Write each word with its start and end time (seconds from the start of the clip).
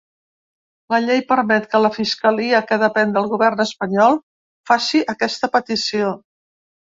La 0.93 0.99
llei 1.01 1.19
permet 1.31 1.67
que 1.73 1.81
la 1.83 1.91
fiscalia, 1.97 2.61
que 2.71 2.79
depèn 2.85 3.13
del 3.17 3.29
govern 3.35 3.63
espanyol, 3.65 4.19
faci 4.71 5.03
aquesta 5.15 5.51
petició. 5.59 6.11